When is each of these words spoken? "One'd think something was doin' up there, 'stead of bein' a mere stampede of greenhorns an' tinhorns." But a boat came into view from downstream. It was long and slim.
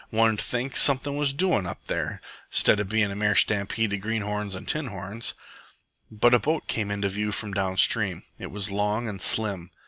"One'd 0.09 0.41
think 0.41 0.75
something 0.77 1.15
was 1.15 1.31
doin' 1.31 1.67
up 1.67 1.85
there, 1.85 2.21
'stead 2.49 2.79
of 2.79 2.89
bein' 2.89 3.11
a 3.11 3.15
mere 3.15 3.35
stampede 3.35 3.93
of 3.93 4.01
greenhorns 4.01 4.55
an' 4.55 4.65
tinhorns." 4.65 5.35
But 6.09 6.33
a 6.33 6.39
boat 6.39 6.65
came 6.65 6.89
into 6.89 7.07
view 7.07 7.31
from 7.31 7.53
downstream. 7.53 8.23
It 8.39 8.49
was 8.49 8.71
long 8.71 9.07
and 9.07 9.21
slim. 9.21 9.69